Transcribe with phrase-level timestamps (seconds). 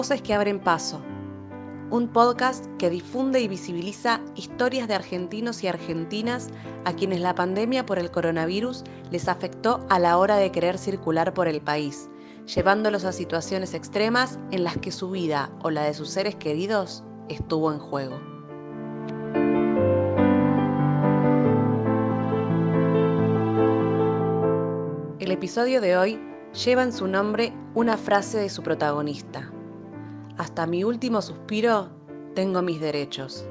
[0.00, 1.02] Voces que abren paso,
[1.90, 6.48] un podcast que difunde y visibiliza historias de argentinos y argentinas
[6.86, 11.34] a quienes la pandemia por el coronavirus les afectó a la hora de querer circular
[11.34, 12.08] por el país,
[12.46, 17.04] llevándolos a situaciones extremas en las que su vida o la de sus seres queridos
[17.28, 18.18] estuvo en juego.
[25.18, 26.18] El episodio de hoy
[26.64, 29.52] lleva en su nombre una frase de su protagonista.
[30.40, 31.90] Hasta mi último suspiro
[32.34, 33.44] tengo mis derechos.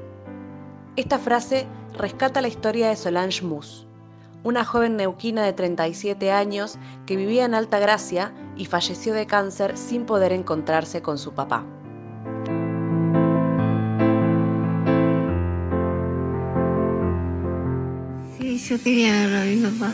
[0.96, 3.86] Esta frase rescata la historia de Solange Mus,
[4.42, 9.78] una joven neuquina de 37 años que vivía en Alta Gracia y falleció de cáncer
[9.78, 11.64] sin poder encontrarse con su papá.
[18.36, 19.92] Sí, yo quería verlo a mi papá.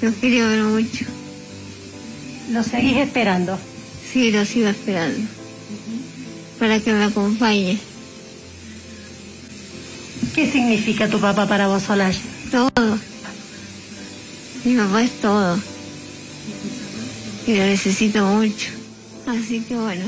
[0.00, 1.06] Lo quería ver mucho.
[2.52, 3.58] ¿Lo seguís esperando?
[4.12, 5.39] Sí, lo sigo esperando.
[6.58, 7.78] Para que me acompañe.
[10.34, 12.20] ¿Qué significa tu papá para vos, Solange?
[12.50, 12.98] Todo.
[14.64, 15.58] Mi papá es todo.
[17.46, 18.70] Y lo necesito mucho.
[19.26, 20.04] Así que bueno,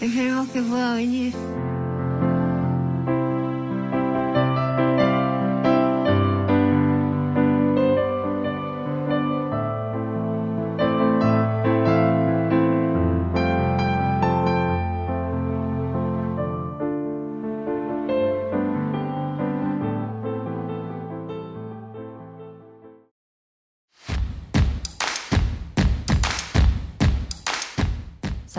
[0.00, 1.32] esperemos que pueda venir.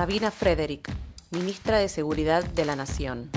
[0.09, 0.91] Sabina Frederick,
[1.29, 3.29] ministra de Seguridad de la Nación.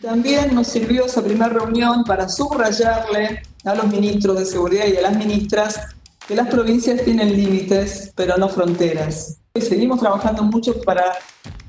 [0.00, 5.02] También nos sirvió esa primera reunión para subrayarle a los ministros de seguridad y a
[5.02, 5.78] las ministras
[6.26, 9.36] que las provincias tienen límites, pero no fronteras.
[9.54, 11.04] Seguimos trabajando mucho para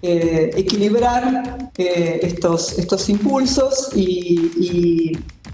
[0.01, 4.72] eh, equilibrar eh, estos, estos impulsos y,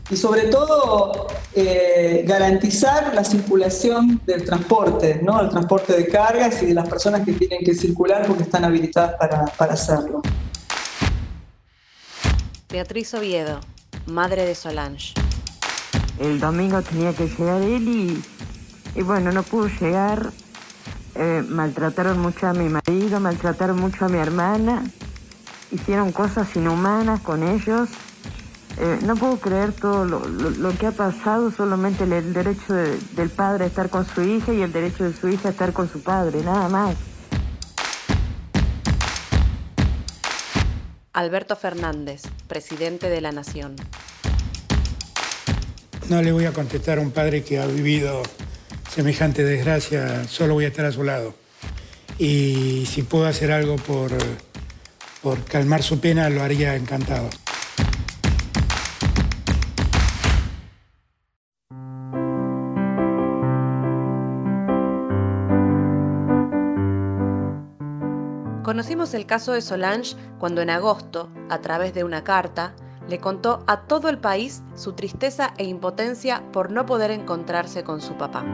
[0.10, 5.42] y sobre todo eh, garantizar la circulación del transporte, ¿no?
[5.42, 9.16] el transporte de cargas y de las personas que tienen que circular porque están habilitadas
[9.20, 10.22] para, para hacerlo.
[12.72, 13.60] Beatriz Oviedo,
[14.08, 15.14] madre de Solange.
[16.20, 18.24] El domingo tenía que llegar él y,
[18.96, 20.32] y bueno, no pudo llegar.
[21.16, 24.84] Eh, maltrataron mucho a mi marido, maltrataron mucho a mi hermana,
[25.72, 27.90] hicieron cosas inhumanas con ellos.
[28.82, 32.74] Eh, no puedo creer todo lo, lo- lo que ha pasado, solamente el, el derecho
[32.74, 35.52] de- del padre a estar con su hija y el derecho de su hija a
[35.52, 36.96] estar con su padre, nada más.
[41.14, 43.76] Alberto Fernández, presidente de la Nación.
[46.08, 48.24] No le voy a contestar a un padre que ha vivido
[48.90, 51.36] semejante desgracia, solo voy a estar a su lado.
[52.18, 54.12] Y si puedo hacer algo por,
[55.22, 57.30] por calmar su pena, lo haría encantado.
[69.14, 72.76] El caso de Solange cuando en agosto, a través de una carta,
[73.10, 78.02] le contó a todo el país su tristeza e impotencia por no poder encontrarse con
[78.02, 78.46] su papá.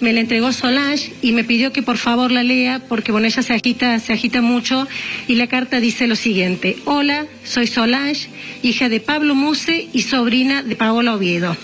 [0.00, 3.42] Me la entregó Solange y me pidió que por favor la lea porque bueno, ella
[3.42, 4.86] se agita, se agita mucho
[5.28, 6.76] y la carta dice lo siguiente.
[6.84, 8.28] Hola, soy Solange,
[8.62, 11.56] hija de Pablo Muse y sobrina de Paola Oviedo.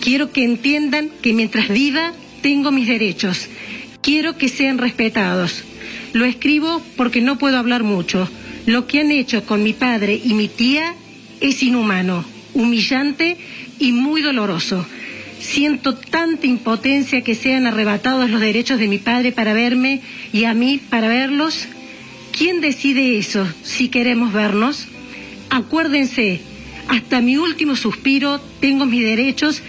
[0.00, 3.48] Quiero que entiendan que mientras viva tengo mis derechos.
[4.02, 5.64] Quiero que sean respetados.
[6.12, 8.28] Lo escribo porque no puedo hablar mucho.
[8.66, 10.94] Lo que han hecho con mi padre y mi tía
[11.40, 13.36] es inhumano, humillante
[13.78, 14.86] y muy doloroso.
[15.40, 20.00] Siento tanta impotencia que sean arrebatados los derechos de mi padre para verme
[20.32, 21.68] y a mí para verlos.
[22.36, 24.86] ¿Quién decide eso si queremos vernos?
[25.50, 26.40] Acuérdense,
[26.88, 29.62] hasta mi último suspiro tengo mis derechos.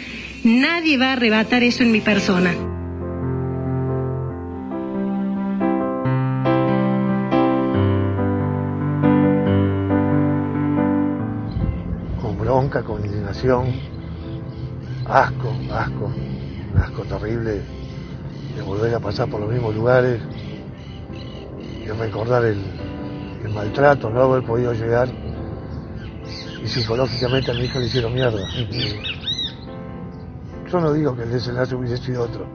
[0.44, 2.54] Nadie va a arrebatar eso en mi persona.
[12.22, 13.74] con bronca, con indignación,
[15.06, 17.62] asco, asco, un asco terrible
[18.56, 20.22] de volver a pasar por los mismos lugares,
[21.86, 22.60] de recordar el,
[23.44, 25.10] el maltrato, no haber podido llegar
[26.64, 28.48] y psicológicamente a mi hija le hicieron mierda
[30.72, 32.46] yo no digo que el desenlace hubiese sido otro,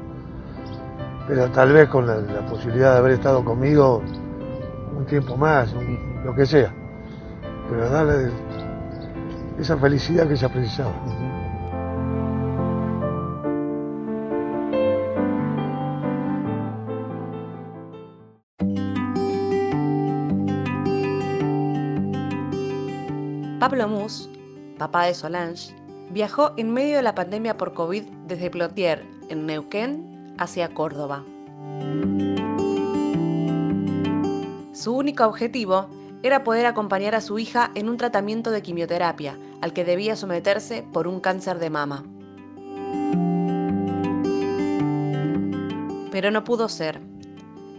[1.26, 4.02] pero tal vez con la, posibilidad de haber estado conmigo
[4.96, 5.74] un tiempo más,
[6.24, 6.72] lo que sea,
[7.68, 8.30] pero darle
[9.58, 10.90] esa felicidad que se precisaba.
[10.90, 11.44] Uh -huh.
[23.58, 24.28] Pablo Mus,
[24.78, 25.74] papá de Solange,
[26.14, 31.24] viajó en medio de la pandemia por COVID desde Plotier, en Neuquén, hacia Córdoba.
[34.72, 35.88] Su único objetivo
[36.22, 40.84] era poder acompañar a su hija en un tratamiento de quimioterapia al que debía someterse
[40.92, 42.04] por un cáncer de mama.
[46.12, 47.00] Pero no pudo ser.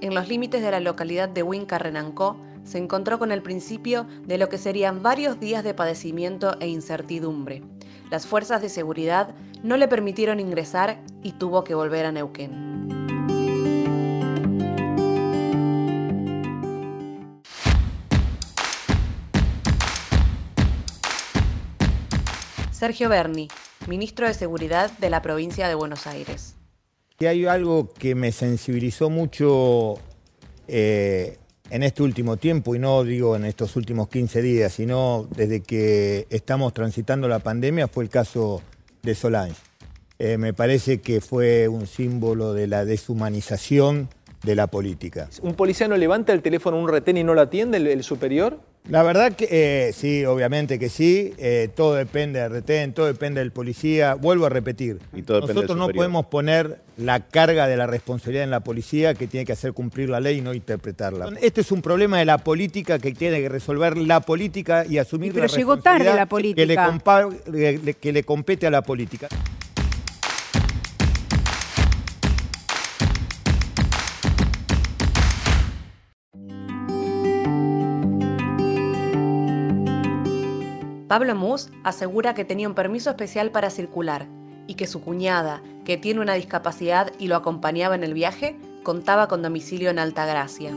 [0.01, 2.35] En los límites de la localidad de Huinca-Renancó
[2.65, 7.63] se encontró con el principio de lo que serían varios días de padecimiento e incertidumbre.
[8.09, 12.75] Las fuerzas de seguridad no le permitieron ingresar y tuvo que volver a Neuquén.
[22.71, 23.47] Sergio Berni,
[23.87, 26.55] ministro de Seguridad de la provincia de Buenos Aires.
[27.19, 29.95] Y hay algo que me sensibilizó mucho
[30.67, 31.39] eh,
[31.69, 36.27] en este último tiempo, y no digo en estos últimos 15 días, sino desde que
[36.29, 38.61] estamos transitando la pandemia, fue el caso
[39.01, 39.55] de Solange.
[40.17, 44.09] Eh, me parece que fue un símbolo de la deshumanización
[44.43, 45.29] de la política.
[45.41, 48.59] ¿Un policía no levanta el teléfono un retén y no lo atiende el, superior?
[48.87, 51.33] La verdad que eh, sí, obviamente que sí.
[51.37, 54.13] Eh, todo depende del retén, todo depende del policía.
[54.13, 54.99] Vuelvo a repetir.
[55.27, 59.53] Nosotros no podemos poner la carga de la responsabilidad en la policía que tiene que
[59.53, 61.29] hacer cumplir la ley y no interpretarla.
[61.41, 65.33] Este es un problema de la política que tiene que resolver la política y asumir
[65.33, 66.99] pero la llegó tarde la política.
[67.99, 69.27] que le compete a la política.
[81.07, 84.27] Pablo Mus asegura que tenía un permiso especial para circular
[84.65, 89.27] y que su cuñada, que tiene una discapacidad y lo acompañaba en el viaje, contaba
[89.27, 90.71] con domicilio en Altagracia.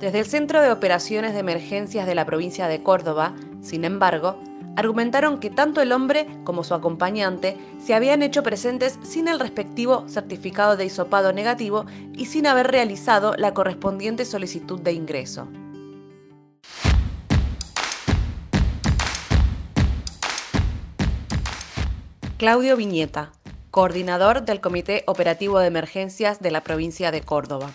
[0.00, 4.40] Desde el Centro de Operaciones de Emergencias de la provincia de Córdoba, sin embargo,
[4.76, 10.08] argumentaron que tanto el hombre como su acompañante se habían hecho presentes sin el respectivo
[10.08, 15.48] certificado de hisopado negativo y sin haber realizado la correspondiente solicitud de ingreso.
[22.38, 23.32] Claudio Viñeta,
[23.70, 27.70] coordinador del Comité Operativo de Emergencias de la provincia de Córdoba.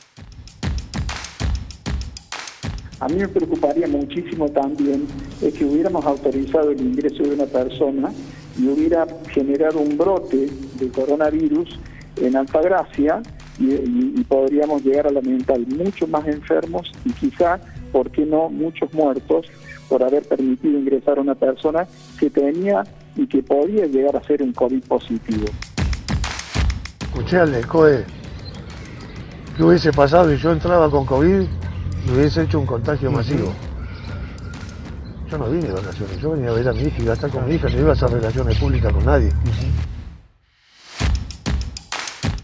[3.06, 5.06] A mí me preocuparía muchísimo también
[5.40, 8.12] que hubiéramos autorizado el ingreso de una persona
[8.58, 10.50] y hubiera generado un brote
[10.80, 11.80] de coronavirus
[12.20, 13.22] en Altagracia
[13.60, 17.60] y, podríamos llegar a lamentar muchos más enfermos y quizá,
[17.92, 19.46] ¿por qué no?, muchos muertos
[19.88, 21.88] por haber permitido ingresar a una persona
[22.20, 22.84] que tenía
[23.16, 25.46] y que podía llegar a ser un COVID positivo.
[27.02, 27.38] Escuché
[27.68, 28.04] COE,
[29.56, 31.46] ¿qué hubiese pasado si yo entraba con COVID
[32.14, 33.54] hubiese hecho un contagio masivo.
[35.30, 37.30] Yo no vine de vacaciones, yo venía a ver a mi hija, iba a estar
[37.32, 39.32] con mi hija, no iba a hacer relaciones públicas con nadie.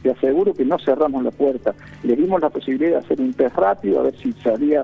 [0.01, 1.75] Te aseguro que no cerramos la puerta.
[2.01, 4.83] Le dimos la posibilidad de hacer un test rápido, a ver si salía,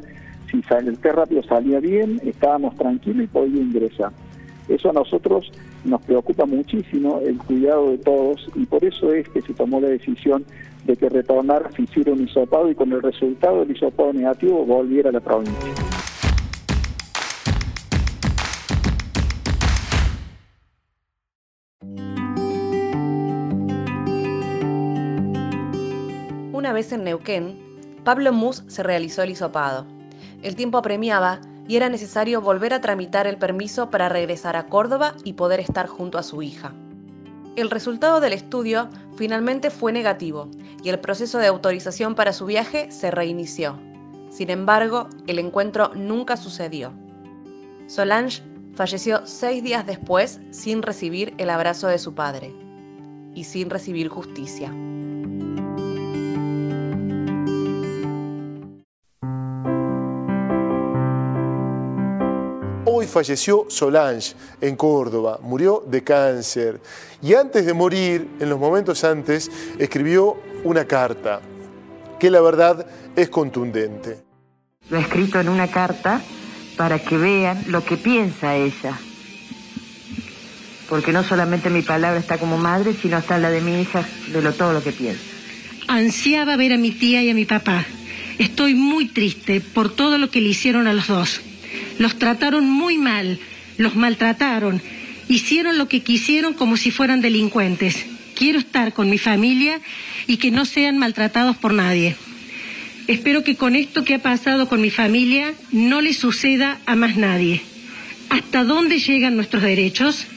[0.51, 4.11] si el test rápido salía bien, estábamos tranquilos y podía ingresar.
[4.69, 5.51] Eso a nosotros
[5.83, 9.89] nos preocupa muchísimo, el cuidado de todos, y por eso es que se tomó la
[9.89, 10.45] decisión
[10.85, 15.09] de que retornara, se hiciera un hisopado y con el resultado del hisopado negativo volviera
[15.09, 15.73] a la provincia.
[26.53, 27.57] Una vez en Neuquén,
[28.03, 29.85] Pablo Mus se realizó el hisopado.
[30.41, 35.15] El tiempo apremiaba y era necesario volver a tramitar el permiso para regresar a Córdoba
[35.23, 36.73] y poder estar junto a su hija.
[37.55, 40.49] El resultado del estudio finalmente fue negativo
[40.83, 43.79] y el proceso de autorización para su viaje se reinició.
[44.29, 46.93] Sin embargo, el encuentro nunca sucedió.
[47.87, 48.43] Solange
[48.75, 52.53] falleció seis días después sin recibir el abrazo de su padre
[53.33, 54.71] y sin recibir justicia.
[62.99, 66.81] Hoy falleció Solange en Córdoba, murió de cáncer
[67.21, 71.39] y antes de morir, en los momentos antes, escribió una carta
[72.19, 74.23] que la verdad es contundente.
[74.89, 76.23] Lo he escrito en una carta
[76.75, 78.99] para que vean lo que piensa ella.
[80.89, 84.41] Porque no solamente mi palabra está como madre, sino está la de mi hija, de
[84.41, 85.21] lo, todo lo que piensa.
[85.87, 87.85] Ansiaba ver a mi tía y a mi papá.
[88.39, 91.41] Estoy muy triste por todo lo que le hicieron a los dos.
[91.99, 93.39] Los trataron muy mal,
[93.77, 94.81] los maltrataron,
[95.29, 98.05] hicieron lo que quisieron como si fueran delincuentes.
[98.35, 99.79] Quiero estar con mi familia
[100.27, 102.15] y que no sean maltratados por nadie.
[103.07, 107.15] Espero que con esto que ha pasado con mi familia no le suceda a más
[107.15, 107.61] nadie.
[108.29, 110.27] ¿Hasta dónde llegan nuestros derechos?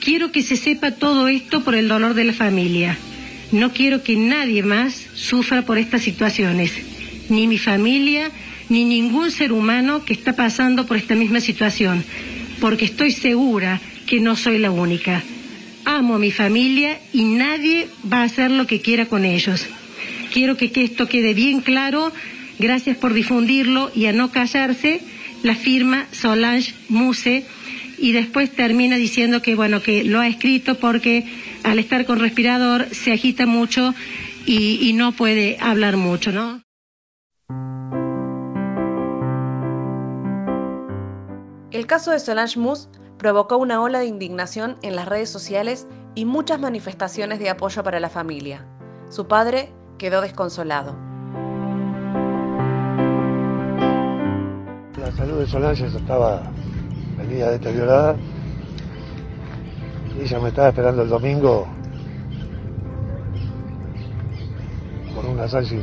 [0.00, 2.96] Quiero que se sepa todo esto por el dolor de la familia.
[3.52, 6.72] No quiero que nadie más sufra por estas situaciones,
[7.28, 8.30] ni mi familia,
[8.70, 12.02] ni ningún ser humano que está pasando por esta misma situación,
[12.60, 15.22] porque estoy segura que no soy la única.
[15.84, 19.66] Amo a mi familia y nadie va a hacer lo que quiera con ellos.
[20.32, 22.12] Quiero que, esto quede bien claro.
[22.58, 25.00] Gracias por difundirlo y a no callarse.
[25.42, 27.44] La firma Solange Muse
[27.98, 31.24] y después termina diciendo que bueno que lo ha escrito porque
[31.64, 33.94] al estar con respirador se agita mucho
[34.46, 36.62] y, y no puede hablar mucho, ¿no?
[41.72, 45.86] El caso de Solange Mus provocó una ola de indignación en las redes sociales
[46.16, 48.66] y muchas manifestaciones de apoyo para la familia.
[49.08, 50.96] Su padre quedó desconsolado.
[54.98, 56.42] La salud de Solange estaba,
[57.16, 58.16] venía deteriorada.
[60.20, 61.68] Ella me estaba esperando el domingo
[65.14, 65.78] por una ansia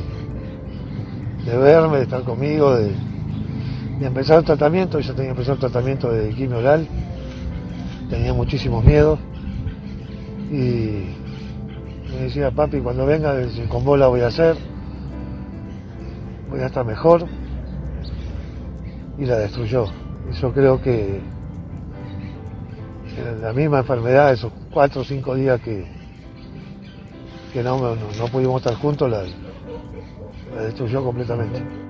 [1.45, 2.93] de verme, de estar conmigo, de,
[4.05, 4.99] empezar el tratamiento.
[4.99, 6.87] Ella tenía que el tratamiento de quimio oral
[8.09, 9.19] tenía muchísimos miedos
[10.49, 11.13] y
[12.09, 13.35] me decía, papi, cuando venga
[13.69, 14.55] con vos la voy a hacer,
[16.49, 17.25] voy a estar mejor
[19.17, 19.85] y la destruyó.
[20.31, 21.21] Eso creo que
[23.41, 25.85] la misma enfermedad, esos cuatro o cinco días que,
[27.51, 31.86] que no, no, pudimos estar juntos, la destruyó completamente.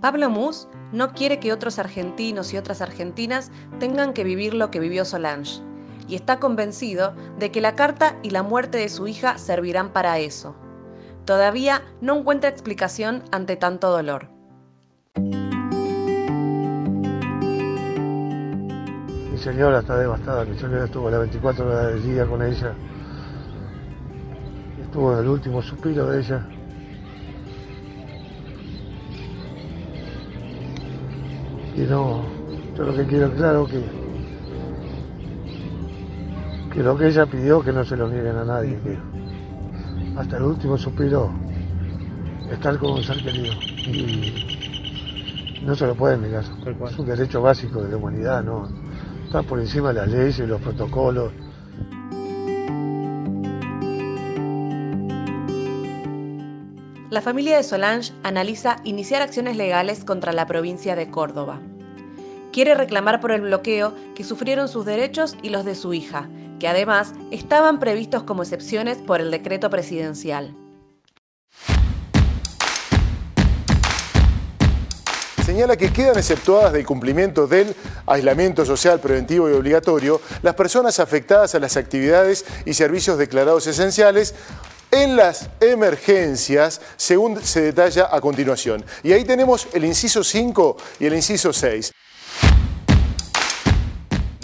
[0.00, 4.80] Pablo Mus no quiere que otros argentinos y otras argentinas tengan que vivir lo que
[4.80, 5.60] vivió Solange,
[6.08, 10.18] y está convencido de que la carta y la muerte de su hija servirán para
[10.18, 10.56] eso.
[11.26, 14.28] Todavía no encuentra explicación ante tanto dolor.
[19.30, 22.72] Mi señora está devastada, mi señora estuvo las 24 horas del día con ella,
[24.82, 26.48] estuvo en el último suspiro de ella.
[31.80, 32.22] Y no,
[32.76, 33.82] yo lo que quiero claro que,
[36.74, 38.98] que lo que ella pidió que no se lo nieguen a nadie, que
[40.18, 41.30] hasta el último suspiro
[42.52, 43.54] estar con un ser querido.
[43.86, 46.44] Y no se lo pueden negar.
[46.44, 48.68] Es un derecho básico de la humanidad, ¿no?
[49.24, 51.32] Está por encima de las leyes, y los protocolos.
[57.08, 61.58] La familia de Solange analiza iniciar acciones legales contra la provincia de Córdoba.
[62.52, 66.28] Quiere reclamar por el bloqueo que sufrieron sus derechos y los de su hija,
[66.58, 70.56] que además estaban previstos como excepciones por el decreto presidencial.
[75.46, 77.74] señala que quedan exceptuadas del cumplimiento del
[78.06, 84.32] aislamiento social preventivo y obligatorio las personas afectadas a las actividades y servicios declarados esenciales
[84.92, 88.84] en las emergencias, según se detalla a continuación.
[89.02, 91.92] Y ahí tenemos el inciso 5 y el inciso 6.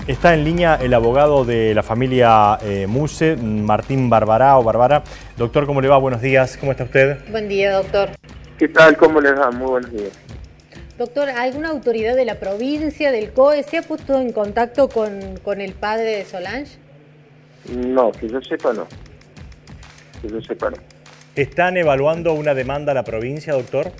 [0.06, 5.02] Está en línea el abogado de la familia eh, Muse, Martín Barbara o Barbara.
[5.36, 5.98] Doctor, ¿cómo le va?
[5.98, 6.56] Buenos días.
[6.56, 7.18] ¿Cómo está usted?
[7.30, 8.10] Buen día, doctor.
[8.56, 8.96] ¿Qué tal?
[8.96, 9.50] ¿Cómo les va?
[9.50, 10.12] Muy buenos días.
[10.96, 15.60] Doctor, ¿alguna autoridad de la provincia, del COE, se ha puesto en contacto con, con
[15.60, 16.78] el padre de Solange?
[17.74, 18.86] No, que yo sepa no
[20.22, 20.72] que yo sepa
[21.34, 23.92] ¿Están evaluando una demanda a la provincia, doctor?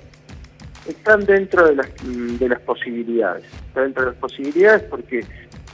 [0.89, 3.45] Están dentro de las, de las posibilidades.
[3.45, 5.25] Están dentro de las posibilidades porque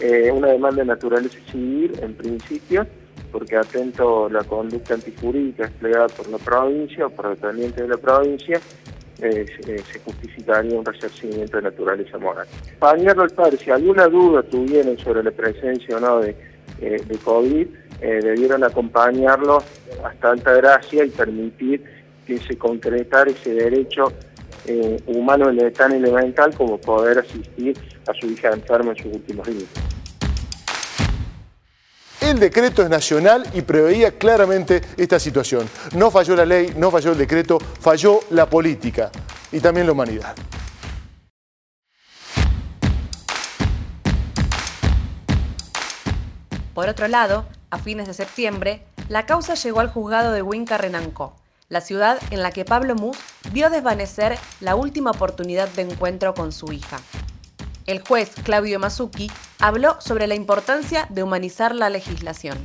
[0.00, 2.86] eh, una demanda de naturaleza civil, en principio,
[3.30, 7.96] porque atento la conducta antijurídica desplegada por la provincia o por el dependiente de la
[7.96, 8.60] provincia,
[9.22, 9.46] eh,
[9.92, 12.46] se, justificaría un resarcimiento de naturaleza moral.
[12.78, 16.34] Para al padre, si alguna duda tuvieron sobre la presencia o no de,
[16.80, 17.66] eh, de COVID,
[18.00, 19.62] eh, debieron acompañarlo
[20.04, 21.84] hasta Alta Gracia y permitir
[22.26, 24.12] que se concretara ese derecho
[24.66, 27.76] eh, humano tan elemental como poder asistir
[28.06, 29.68] a su hija enferma en sus últimos días.
[32.20, 35.68] El decreto es nacional y preveía claramente esta situación.
[35.96, 39.10] No falló la ley, no falló el decreto, falló la política
[39.50, 40.34] y también la humanidad.
[46.74, 51.34] Por otro lado, a fines de septiembre, la causa llegó al juzgado de Huinca-Renancó,
[51.68, 53.18] la ciudad en la que Pablo Mus
[53.52, 57.00] vio desvanecer la última oportunidad de encuentro con su hija.
[57.86, 59.30] El juez Claudio Masucci
[59.60, 62.58] habló sobre la importancia de humanizar la legislación.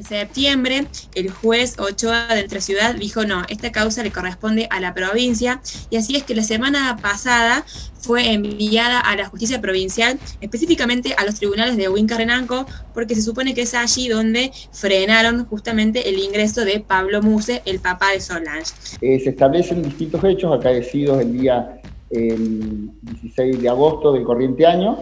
[0.00, 4.80] En septiembre, el juez Ochoa de nuestra ciudad dijo no, esta causa le corresponde a
[4.80, 7.66] la provincia y así es que la semana pasada
[7.98, 12.64] fue enviada a la justicia provincial, específicamente a los tribunales de Huinca Renanco,
[12.94, 17.78] porque se supone que es allí donde frenaron justamente el ingreso de Pablo Muse, el
[17.78, 18.72] papá de Solange.
[19.02, 21.78] Eh, se establecen distintos hechos acaecidos el día
[22.10, 24.96] 16 de agosto del corriente año,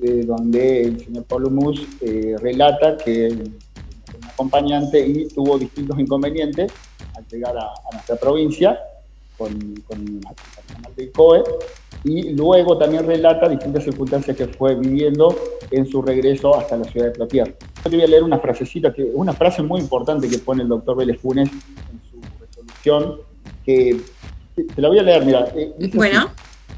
[0.00, 3.32] eh, donde el señor Pablo Muse eh, relata que
[4.34, 6.72] acompañante y tuvo distintos inconvenientes
[7.16, 8.78] al llegar a, nuestra provincia
[9.38, 9.50] con,
[9.86, 11.42] con el personal del COE
[12.04, 15.34] y luego también relata distintas circunstancias que fue viviendo
[15.70, 17.56] en su regreso hasta la ciudad de Plotier.
[17.82, 20.68] Yo te voy a leer una frasecita, que, una frase muy importante que pone el
[20.68, 23.20] doctor Vélez Funes en su resolución,
[23.64, 24.00] que
[24.54, 25.48] te la voy a leer, mira.
[25.56, 26.30] Eh, bueno.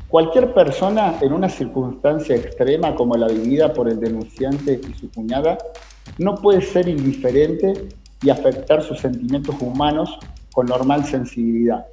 [0.08, 5.58] Cualquier persona en una circunstancia extrema como la vivida por el denunciante y su cuñada
[6.18, 7.88] no puede ser indiferente
[8.22, 10.18] y afectar sus sentimientos humanos
[10.52, 11.86] con normal sensibilidad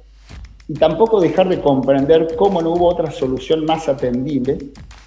[0.68, 4.58] y tampoco dejar de comprender cómo no hubo otra solución más atendible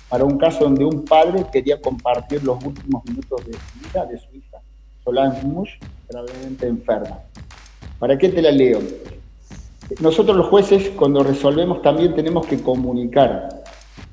[0.10, 4.36] para un caso donde un padre quería compartir los últimos minutos de vida de su
[4.36, 4.60] hija,
[5.04, 5.72] Solange Mush,
[6.08, 7.20] gravemente enferma.
[8.00, 8.80] ¿Para qué te la leo?
[10.00, 13.57] Nosotros los jueces cuando resolvemos también tenemos que comunicar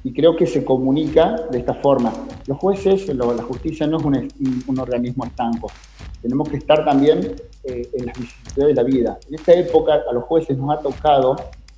[0.05, 2.13] y creo que se comunica de esta forma.
[2.47, 5.73] Los jueces, la justicia no es un, organismo estanco,
[6.21, 7.35] tenemos que estar también
[7.65, 9.19] eh, en las vicisitudes de la vida.
[9.29, 11.37] En esta época a los jueces nos ha tocado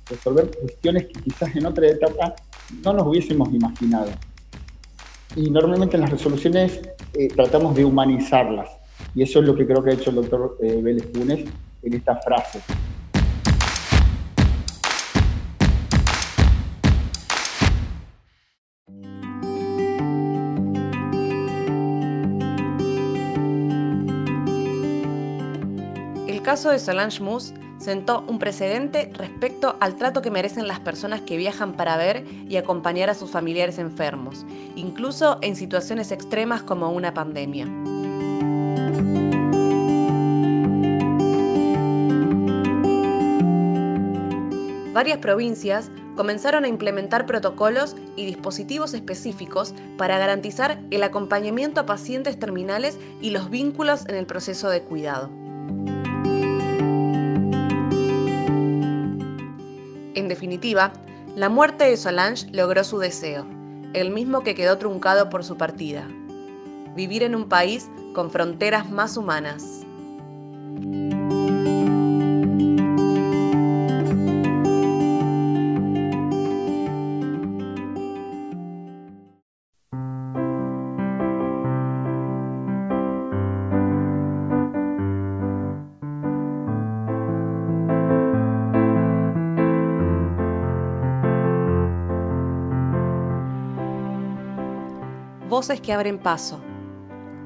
[0.09, 2.35] resolver cuestiones que quizás en otra etapa
[2.83, 4.11] no nos hubiésemos imaginado.
[5.35, 6.81] Y normalmente en las resoluciones
[7.13, 8.69] eh, tratamos de humanizarlas.
[9.15, 11.45] Y eso es lo que creo que ha hecho el doctor eh, Vélez Funes
[11.83, 12.59] en esta frase.
[26.47, 31.35] Caso de Solange Mousse sentó un precedente respecto al trato que merecen las personas que
[31.35, 34.45] viajan para ver y acompañar a sus familiares enfermos,
[34.77, 37.65] incluso en situaciones extremas como una pandemia.
[44.93, 52.39] Varias provincias comenzaron a implementar protocolos y dispositivos específicos para garantizar el acompañamiento a pacientes
[52.39, 55.46] terminales y los vínculos en el proceso de cuidado.
[60.17, 60.93] En definitiva,
[61.35, 63.45] la muerte de Solange logró su deseo,
[63.93, 66.07] el mismo que quedó truncado por su partida.
[66.95, 69.85] Vivir en un país con fronteras más humanas.
[95.67, 96.61] Voces que abren paso,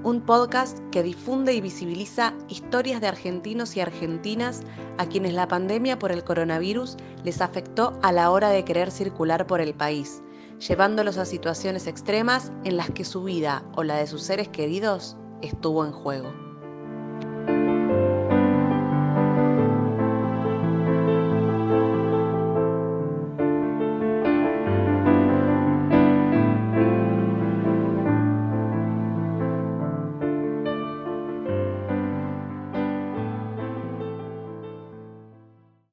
[0.04, 4.62] un podcast que difunde y visibiliza historias de argentinos y argentinas
[5.00, 9.48] a quienes la pandemia por el coronavirus les afectó a la hora de querer circular
[9.48, 10.22] por el país,
[10.60, 15.18] llevándolos a situaciones extremas en las que su vida o la de sus seres queridos
[15.42, 16.41] estuvo en juego.